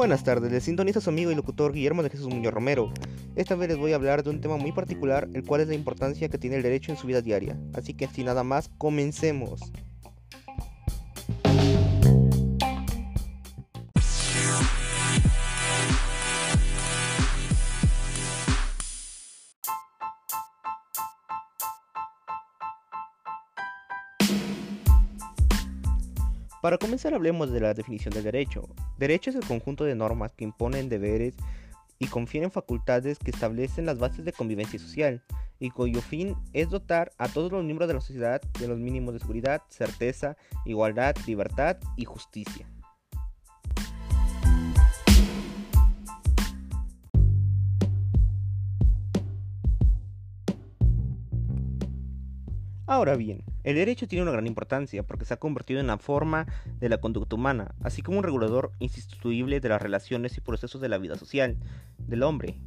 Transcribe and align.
Buenas 0.00 0.24
tardes, 0.24 0.50
les 0.50 0.64
sintoniza 0.64 1.00
su 1.00 1.10
amigo 1.10 1.30
y 1.30 1.34
locutor 1.34 1.74
Guillermo 1.74 2.02
de 2.02 2.08
Jesús 2.08 2.28
Muñoz 2.28 2.54
Romero. 2.54 2.90
Esta 3.36 3.54
vez 3.54 3.68
les 3.68 3.76
voy 3.76 3.92
a 3.92 3.96
hablar 3.96 4.22
de 4.22 4.30
un 4.30 4.40
tema 4.40 4.56
muy 4.56 4.72
particular, 4.72 5.28
el 5.34 5.44
cual 5.44 5.60
es 5.60 5.68
la 5.68 5.74
importancia 5.74 6.30
que 6.30 6.38
tiene 6.38 6.56
el 6.56 6.62
derecho 6.62 6.90
en 6.90 6.96
su 6.96 7.06
vida 7.06 7.20
diaria. 7.20 7.60
Así 7.74 7.92
que 7.92 8.06
sin 8.08 8.24
nada 8.24 8.42
más, 8.42 8.70
comencemos. 8.78 9.60
Para 26.60 26.76
comenzar 26.76 27.14
hablemos 27.14 27.50
de 27.50 27.60
la 27.60 27.72
definición 27.72 28.12
del 28.12 28.24
derecho. 28.24 28.68
Derecho 28.98 29.30
es 29.30 29.36
el 29.36 29.46
conjunto 29.46 29.84
de 29.84 29.94
normas 29.94 30.32
que 30.32 30.44
imponen 30.44 30.90
deberes 30.90 31.34
y 31.98 32.06
confieren 32.06 32.50
facultades 32.50 33.18
que 33.18 33.30
establecen 33.30 33.86
las 33.86 33.98
bases 33.98 34.26
de 34.26 34.32
convivencia 34.34 34.78
social 34.78 35.22
y 35.58 35.70
cuyo 35.70 36.02
fin 36.02 36.36
es 36.52 36.68
dotar 36.68 37.12
a 37.16 37.28
todos 37.28 37.50
los 37.50 37.64
miembros 37.64 37.88
de 37.88 37.94
la 37.94 38.00
sociedad 38.02 38.42
de 38.58 38.68
los 38.68 38.78
mínimos 38.78 39.14
de 39.14 39.20
seguridad, 39.20 39.62
certeza, 39.68 40.36
igualdad, 40.66 41.16
libertad 41.26 41.78
y 41.96 42.04
justicia. 42.04 42.66
Ahora 52.86 53.16
bien, 53.16 53.44
el 53.62 53.74
derecho 53.74 54.08
tiene 54.08 54.22
una 54.22 54.32
gran 54.32 54.46
importancia 54.46 55.02
porque 55.02 55.24
se 55.24 55.34
ha 55.34 55.38
convertido 55.38 55.80
en 55.80 55.88
la 55.88 55.98
forma 55.98 56.46
de 56.78 56.88
la 56.88 56.98
conducta 56.98 57.36
humana, 57.36 57.74
así 57.82 58.02
como 58.02 58.18
un 58.18 58.24
regulador 58.24 58.72
insustituible 58.78 59.60
de 59.60 59.68
las 59.68 59.82
relaciones 59.82 60.36
y 60.36 60.40
procesos 60.40 60.80
de 60.80 60.88
la 60.88 60.98
vida 60.98 61.16
social 61.16 61.56
del 61.98 62.22
hombre. 62.22 62.58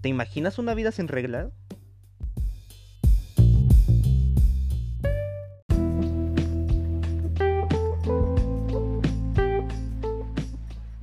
¿Te 0.00 0.08
imaginas 0.08 0.58
una 0.58 0.74
vida 0.74 0.92
sin 0.92 1.08
reglas? 1.08 1.52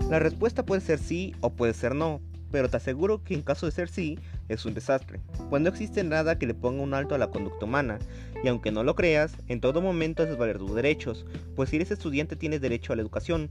La 0.10 0.20
respuesta 0.20 0.64
puede 0.64 0.82
ser 0.82 1.00
sí 1.00 1.34
o 1.42 1.52
puede 1.52 1.74
ser 1.74 1.96
no, 1.96 2.22
pero 2.52 2.70
te 2.70 2.78
aseguro 2.78 3.24
que 3.24 3.34
en 3.34 3.42
caso 3.42 3.66
de 3.66 3.72
ser 3.72 3.90
sí, 3.90 4.20
es 4.50 4.66
un 4.66 4.74
desastre, 4.74 5.20
pues 5.50 5.62
no 5.62 5.70
existe 5.70 6.04
nada 6.04 6.38
que 6.38 6.48
le 6.48 6.54
ponga 6.54 6.84
un 6.84 6.94
alto 6.94 7.16
a 7.16 7.18
la 7.18 7.30
conducta 7.30 7.66
humana, 7.66 8.00
y 8.44 8.48
aunque 8.48 8.72
no 8.72 8.84
lo 8.84 8.96
creas, 8.96 9.36
en 9.48 9.62
todo 9.62 9.82
momento 9.82 10.24
haces 10.24 10.38
valer 10.38 10.58
tus 10.58 10.76
derechos, 10.76 11.26
pues 11.56 11.70
si 11.70 11.78
eres 11.78 11.92
estudiante 11.92 12.36
tienes 12.36 12.62
derecho 12.62 12.94
a 12.94 12.96
la 12.96 13.02
educación, 13.02 13.50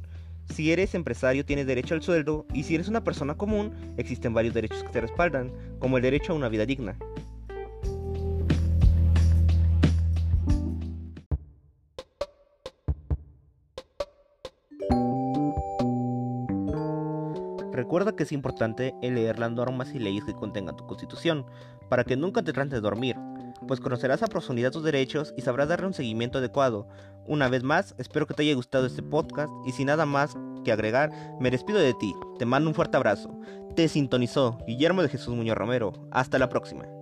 si 0.52 0.72
eres 0.72 0.94
empresario 0.94 1.44
tienes 1.44 1.66
derecho 1.66 1.94
al 1.94 2.02
sueldo, 2.02 2.46
y 2.52 2.64
si 2.64 2.74
eres 2.74 2.88
una 2.88 3.04
persona 3.04 3.36
común, 3.36 3.72
existen 3.96 4.34
varios 4.34 4.54
derechos 4.54 4.82
que 4.82 4.90
te 4.90 5.00
respaldan, 5.00 5.52
como 5.78 5.96
el 5.96 6.02
derecho 6.02 6.32
a 6.32 6.36
una 6.36 6.48
vida 6.48 6.66
digna. 6.66 6.96
Recuerda 17.72 18.14
que 18.14 18.24
es 18.24 18.32
importante 18.32 18.94
leer 19.00 19.38
las 19.38 19.50
normas 19.50 19.94
y 19.94 19.98
leyes 19.98 20.24
que 20.24 20.34
contengan 20.34 20.76
tu 20.76 20.86
constitución, 20.86 21.46
para 21.88 22.04
que 22.04 22.16
nunca 22.16 22.42
te 22.42 22.52
trates 22.52 22.72
de 22.72 22.80
dormir, 22.80 23.16
pues 23.66 23.80
conocerás 23.80 24.22
a 24.22 24.26
profundidad 24.26 24.72
tus 24.72 24.84
derechos 24.84 25.34
y 25.36 25.42
sabrás 25.42 25.68
darle 25.68 25.86
un 25.86 25.94
seguimiento 25.94 26.38
adecuado. 26.38 26.86
Una 27.26 27.48
vez 27.48 27.62
más, 27.62 27.94
espero 27.98 28.26
que 28.26 28.34
te 28.34 28.42
haya 28.42 28.54
gustado 28.54 28.86
este 28.86 29.02
podcast 29.02 29.50
y 29.66 29.72
sin 29.72 29.86
nada 29.86 30.06
más 30.06 30.36
que 30.64 30.72
agregar, 30.72 31.10
me 31.40 31.50
despido 31.50 31.78
de 31.78 31.94
ti. 31.94 32.14
Te 32.38 32.46
mando 32.46 32.68
un 32.68 32.74
fuerte 32.74 32.96
abrazo. 32.96 33.30
Te 33.74 33.88
sintonizó 33.88 34.58
Guillermo 34.66 35.02
de 35.02 35.08
Jesús 35.08 35.34
Muñoz 35.34 35.56
Romero. 35.56 35.92
Hasta 36.10 36.38
la 36.38 36.48
próxima. 36.48 37.01